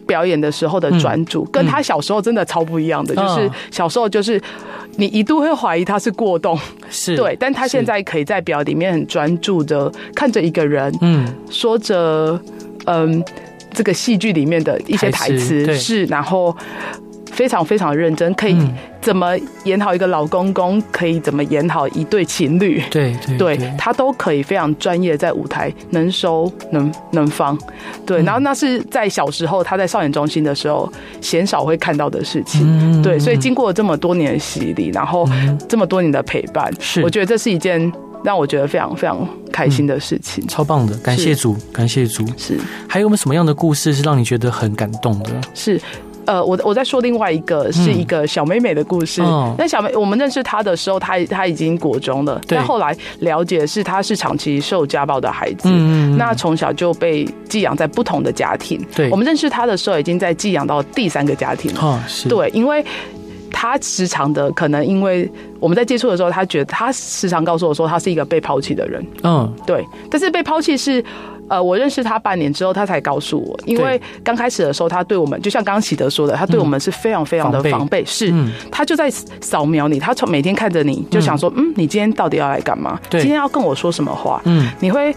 [0.06, 4.40] 表演的时候的专注，跟他小时候真的超不一样的，就是小时候就是。
[5.00, 6.58] 你一度会怀疑他是过动，
[6.90, 12.40] 是对，但他现在可以在表里面很专注的看着一个人，嗯，说着，
[12.86, 13.24] 嗯，
[13.72, 16.56] 这个戏剧里面的一些台词是，然后。
[17.38, 18.58] 非常非常认真，可以
[19.00, 27.56] 怎么演好一个老公公，可以怎么演好一对情侣，对对，对，他都可以非常专业，在舞台能收能能放，
[28.04, 35.24] 对，然后那是在小时候他在少年中心的时候鲜少会看到的事情，对，所以经过这么多年的洗礼，然后
[35.68, 37.00] 这么多年的陪伴，是。
[37.02, 37.80] 我觉得这是一件
[38.24, 39.16] 让我觉得非常非常
[39.52, 42.58] 开心的事情，超棒的，感谢主，感谢主，是。
[42.88, 45.30] 还有没有什么样的故事是让你觉得很感动的？
[45.54, 45.80] 是。
[46.28, 49.22] 呃，我我在说另外一个是一个小妹妹的故事。
[49.22, 52.38] 那、嗯、小妹，我们认识她的时候，她她已经国中了。
[52.46, 55.70] 对但后来了解是她是长期受家暴的孩子。
[55.72, 58.78] 嗯，那从小就被寄养在不同的家庭。
[58.94, 61.80] 对，我们认识她的时候，已经在寄养到第三个家庭了。
[61.80, 62.28] 哦、是。
[62.28, 62.84] 对，因为。
[63.60, 65.28] 他时常的可能因为
[65.58, 69.04] 我们在接触的时候，他觉得他时常告诉我说，他是一个被抛弃的人。
[69.24, 69.84] 嗯，对。
[70.08, 71.04] 但是被抛弃是，
[71.48, 78.32] 呃，我认识他半年之后，他才告诉我，因为刚开始的时候，他对我们就像刚刚启德说的，他对我们是非常非常的防备，是，
[78.70, 82.96] 他就在扫描你，他从每天看着你就想说，嗯，你今天到底要来干嘛？
[83.10, 84.40] 今天要跟我说什么话？
[84.44, 85.12] 嗯，你会。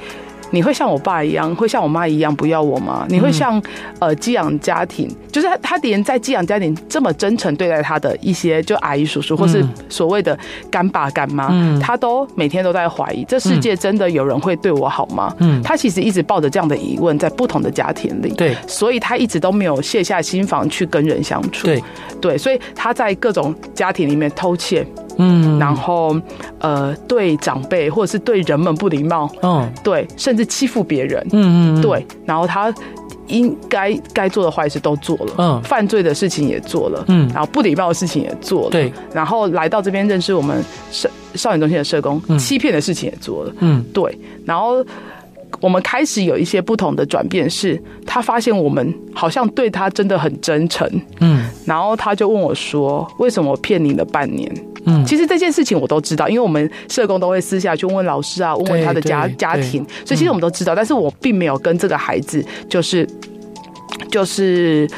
[0.51, 3.05] 你会像我爸一样，会像我妈一样不要我吗？
[3.09, 3.61] 你会像
[3.99, 10.37] 呃寄养家庭，就是他他连在寄养家庭这么真诚对待他的一些就阿姨叔叔，或是所谓的
[10.69, 11.49] 干爸干妈，
[11.81, 15.33] 他都每天都在怀疑，这世界真的有人会对我好吗？
[15.39, 21.81] 嗯，他其实一直抱着这样的疑问，在不同的家庭里，对，所以他一直都没有卸下心防去跟人相处，对。
[22.19, 24.85] 对，所以他在各种家庭里面偷窃。
[25.17, 26.15] 嗯，然后，
[26.59, 32.73] 呃，对长辈或者是对人们不礼貌，嗯，对，甚至欺负别人，嗯嗯，对，然后他
[33.27, 44.85] 应该该做的坏事都做了，嗯，犯罪的事情也做了，嗯，然后不礼貌的事情也做了，对，然后来到这边认识我们少少年中心的社工，欺骗的事情也做了，嗯，对，然后
[45.59, 50.89] 我们开始有一些不同的转变，是他发现我们好像对他真的很真诚，
[51.19, 54.51] 嗯，然后他就问我说：“为什么我骗你了半年？”
[54.85, 63.07] 嗯，其实这件事情我都知道，因为我们社工都会私下去问问老师啊，问问他的家家庭，所以其实我们都知道，但是我并没有跟这个孩子就是
[64.09, 64.89] 就是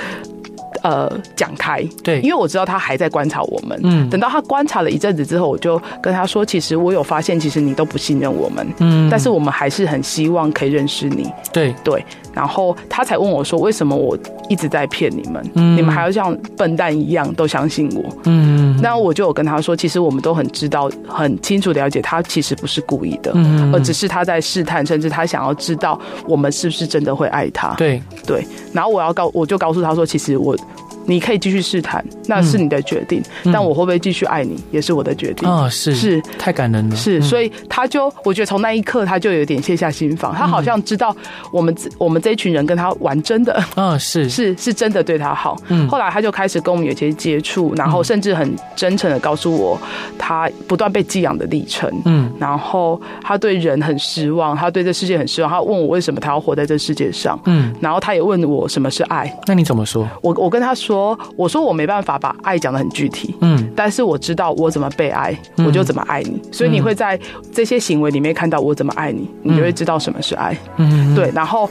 [0.84, 11.74] 呃讲开，对，因为我知道他还在观察我们，嗯，等到他观察了一阵子之后，我就跟他说，其实我有发现，其实你都不信任我们，嗯，但是我们还是很希望可以认识你，对。
[11.84, 12.06] 对。
[12.34, 14.18] 然后他才问我说：“为什么我
[14.50, 15.52] 一直在骗你们？
[15.56, 28.46] 嗯、你们还要像笨蛋一样都相信我？”嗯，那我就有跟他说：“其实我们都很知道、很清楚了解，他其实不是故意的，嗯、而只是他在试探，甚至他想要知道我们是不是真的会爱他。”对对。
[28.74, 30.58] 然后我要告，我就告诉他说：“其实我。”
[31.06, 33.22] 你可以继续试探，那是你的决定。
[33.44, 35.48] 嗯、但我会不会继续爱你，也是我的决定。
[35.48, 36.96] 啊、哦，是是，太感人了。
[36.96, 41.16] 是，所以他就，我觉得从那一刻他就有点卸下心防，他好像知道
[41.52, 43.62] 我们我们这一群人跟他玩真的。
[43.76, 45.58] 啊，是 是是真的对他好。
[45.68, 49.78] 嗯，后来他就开始跟我们有些接触，然后甚至很真诚的告诉我
[50.18, 51.92] 他不断被寄养的历程。
[52.06, 55.52] 嗯，然后他对人很失望，他对这世界很失望。
[55.52, 57.38] 他问我为什么他要活在这世界上。
[57.46, 59.30] 嗯，然后他也问我什么是爱。
[59.48, 60.08] 那你怎么说？
[60.22, 60.93] 我我跟他说。
[60.94, 65.36] 说，我说我没办法把爱讲得很具体，嗯，但是我知道我怎么被爱，
[65.66, 67.20] 我就怎么爱你，所以你会在
[67.52, 71.68] 这些行为里面看到我怎么爱你，你就会知道什么是爱，嗯，对，然后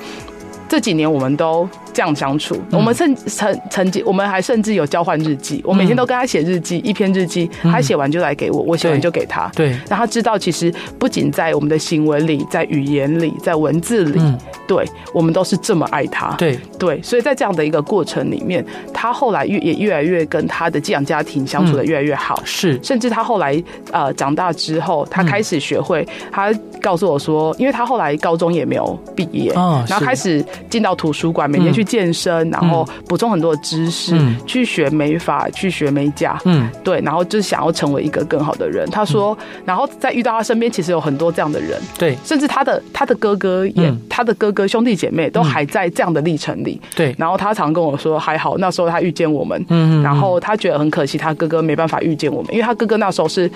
[0.68, 1.68] 这几年我们都。
[1.92, 5.60] 这样相处，我们甚曾曾经，我们还甚至有交换日记。
[5.64, 9.50] 我每天都跟他写日记，一篇日记，他写完就来给我，我写完就给他。
[9.54, 14.20] 对，让他知道，其实不仅在我们的行为里，在语言里，在文字里，
[14.66, 16.34] 对我们都是这么爱他。
[16.36, 16.58] 对。
[16.78, 22.42] 对，所以在这样的一个过程里面，他后来越也越来越跟他的寄养家庭相处的越来越好。
[22.44, 23.62] 是，甚至他后来
[23.92, 31.81] 呃长大之后，他开始学会，他告诉我说，因为他后来高中也没有毕业，然后开始进到图书馆，每天去。
[31.84, 38.88] 健身，然后补充很多的知识，嗯、去学美发，去学美甲，嗯，对，然后就是想要成为一个更好的人。
[38.90, 47.14] 他说，嗯、然后在遇到他身边，其实有很多这样的人，对，甚至他的他的哥哥也，嗯、他的哥哥兄弟姐妹都还在这样的历程里，对、嗯。
[47.18, 53.50] 然后他常跟我说，还好那时候他遇见我们，嗯，然后他觉得很可惜，他哥哥没办法遇见我们，因为他哥哥那时候是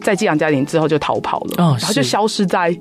[0.00, 2.76] 在寄养家庭之后就逃跑了，哦，然后就消失在。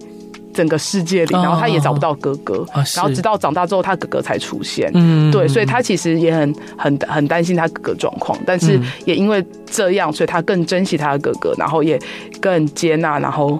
[0.54, 4.92] 整个世界里，然后他也找不到哥哥，然后直到长大之后，他哥哥才出现。
[4.94, 12.00] 嗯，对，所以他其实也很很很担心他哥哥状况，但是也因为这样，所以他更珍惜他的哥哥，然后也
[12.40, 13.60] 更接纳，然后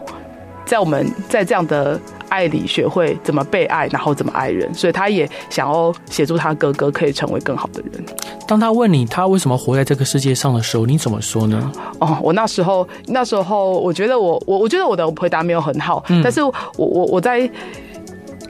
[0.66, 2.00] 在我们在这样的。
[2.32, 8.02] 爱里学会怎么被爱，然后怎么爱人，所以他也想要协助他哥哥可以成为更好的人。
[8.48, 11.72] 当他问你他为什么活在这个世界上的时候，你怎么说呢？
[12.00, 17.50] 哦，我那时候那时候我觉得我我我觉得我的回答没有很好，嗯、但是我我我在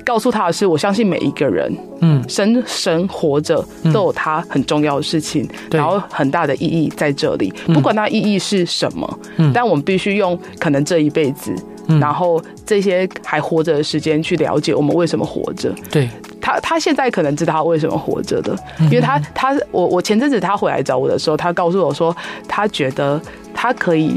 [0.06, 3.64] 告诉他的是，我相信每一个人，嗯，生生活着
[3.94, 11.54] 都有他很重要的事情，嗯、然后很大的意义在这里，不管那意义是什么，嗯，但我们必须用可能这一辈子。
[12.00, 15.74] 然后这些还活着的时间去了解我们为什么活着。
[15.90, 16.10] 对，
[16.40, 22.16] 他，他现在可能知道他为什么活着的，因为他，他，我，我前阵子他回来找我的时候，他告诉我说，
[22.48, 23.20] 他觉得
[23.54, 24.16] 他可以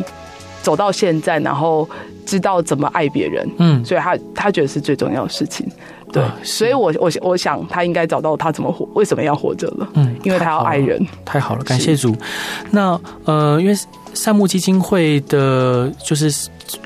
[0.62, 1.88] 走到现在，然后
[2.24, 3.48] 知道怎么爱别人。
[3.58, 5.66] 嗯，所以他，他觉得是最重要的事情。
[6.14, 9.88] 对，所以我，我，我想他应该找到他怎么活，为什么要活着了。
[9.94, 11.04] 嗯，因为他要爱人。
[11.24, 12.16] 太好了，感谢主。
[12.70, 13.74] 那呃，因为
[14.14, 16.32] 善牧基金会的，就是。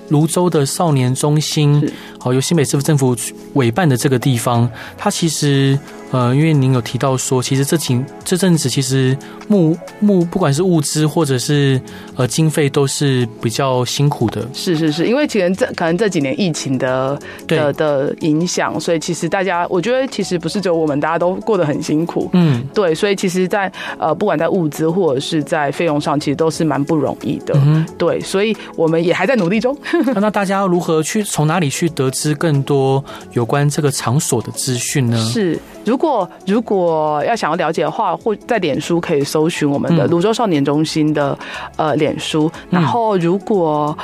[0.09, 1.81] 泸州的少年中心，
[2.19, 3.17] 好，由新北市政府
[3.55, 5.79] 委办的这个地方，它其实
[6.11, 11.81] 呃，因为您有提到说，其实这几这阵子其实募募不管是物资或者是
[12.17, 14.47] 呃经费都是比较辛苦的。
[14.55, 22.31] 是是是，因为其实这可能这几年疫情的的的影响，所以其实大家我觉得其实不是只有我们，大家都过得很辛苦。
[22.33, 27.53] 嗯，对，所以其实在，在呃不管在物资或者是在费用上，其实都是蛮不容易的。
[27.57, 29.77] 嗯，对，所以我们也还在努力中。
[30.17, 35.19] 那大家要如何去从哪里去得知更多有关这个场所的资讯呢？
[35.27, 35.59] 是。
[35.85, 41.37] 如果如果要想要了解的话，或在脸书可以搜寻我们的泸州少年中心的
[41.77, 43.95] 呃脸书，然后如果。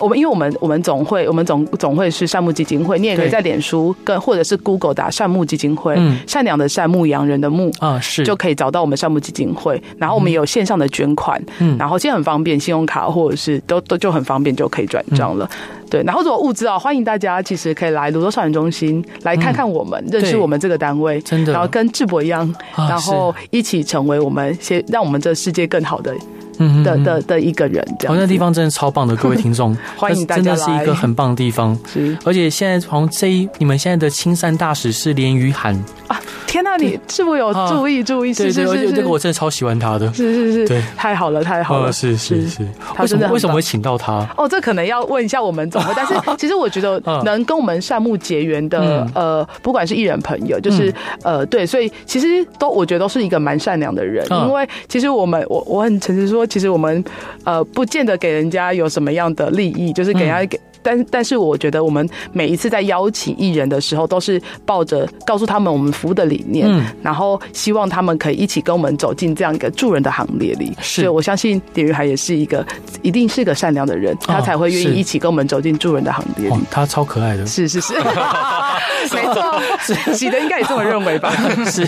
[0.00, 8.24] 我们因为我们我们总会我们总总会是善牧基金会，你也可以在脸书跟或者是 Google 打善牧基金会，嗯，善良的善，牧羊人的牧啊，是。
[8.24, 9.82] 就可以找到我们善牧基金会。
[9.98, 15.48] 然后我们也有线上的捐款，嗯，然后现在很方便，信用卡或者是都都就很方便就可以转账了。
[15.90, 26.14] 对，然后如果物资啊，欢迎大家其实可以来泸州少年中心来看看我们，认识我们这个单位，真的，然后跟智博一样，然后一起成为我们先让我们这世界更好的。
[26.62, 31.78] 嗯的的的一个人，这样，那地方真的超棒的，各位听众， 欢迎大家，真的是一个很棒的地方。
[31.92, 35.74] 是，而且现在从这一，你们现在的亲善大使是连于涵
[36.08, 36.20] 啊。
[36.46, 38.34] 天哪，你是不是有注意注意？
[38.34, 40.12] 对对对，这个我真的超喜欢他的。
[40.12, 42.62] 是是是，对，太好了太好了，是是是。
[42.98, 44.28] 为什么为什么会请到他？
[44.36, 45.92] 哦，这可能要问一下我们总会。
[45.96, 50.92] 但是其实我觉得能跟我们善目结缘的，呃，不管是艺人朋友，就是
[51.22, 54.26] 呃，对，所以其实都我觉得都是一个蛮善良的人。
[54.30, 57.02] 因为其实我们我我很诚实说，其实我们
[57.44, 60.60] 呃不见得给人家有什么样的利益，就是给人家给。
[60.82, 70.72] 但但是我觉得我们每一次在邀请艺人的时候，都是抱着告诉他们我们服务的理念，嗯，然后希望他们可以一起跟我们走进这样一个助人的行列里。
[70.80, 72.66] 是，所以我相信连于涵也是一个，
[73.02, 76.56] 一定是一个善良的人，他才会愿意一起跟我们走进助人的行列里。
[76.70, 77.94] 他超可爱的，是是是，
[79.14, 81.32] 没错，喜德应该也这么认为吧？
[81.66, 81.86] 是，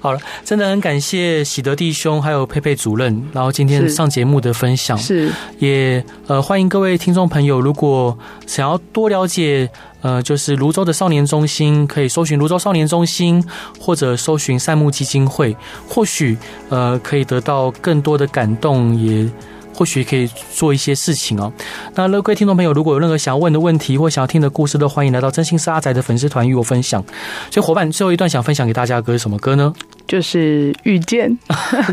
[0.00, 4.96] 好了，真的很感谢喜德弟兄还有佩佩主任，然后今天上节目的分享。
[4.98, 8.16] 是，也呃欢迎各位听众朋友，如果
[8.46, 9.68] 想要多了解，
[10.02, 13.44] 呃，就是泸州的少年中心，可以搜寻泸州少年中心，
[13.80, 15.56] 或者搜寻善牧基金会，
[15.88, 16.36] 或许
[16.68, 19.28] 呃可以得到更多的感动，也
[19.74, 21.52] 或许可以做一些事情哦。
[21.94, 27.04] 那各位听众朋友，如果有任何想要问的问题或想要听的故事，都欢迎来到真心是阿宅的粉丝团与我分享。
[27.50, 29.74] 所以伙伴，最后一段想分享给大家的歌是什么歌呢？
[30.08, 31.36] 就是遇见，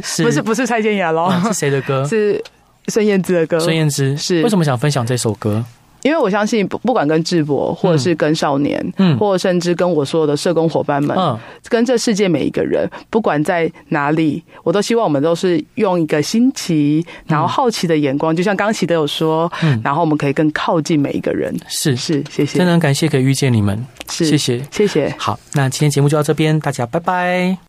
[0.03, 1.33] 是 不是不是蔡健雅喽？
[1.47, 2.05] 是谁的歌？
[2.07, 2.41] 是
[2.87, 3.59] 孙燕姿的歌。
[3.59, 5.65] 孙燕姿是为什么想分享这首歌？
[6.03, 11.37] 因为我相信，不不管跟智博，或者是跟少年，嗯，或者甚至跟我所有的社工伙伴们，嗯，
[11.69, 21.51] 跟这世界每一个人，不管在哪里，我都希望我们都是用一个新奇，然后好奇的眼光，就像刚刚喜德有说，嗯，然后我们可以更靠近每一个人。
[21.67, 21.95] 是。
[21.95, 24.61] 是，谢谢，真的很感谢可以遇见你们，是谢谢。
[24.69, 25.15] 谢谢。
[25.17, 27.57] 好，那今天节目就到这边，大家拜拜。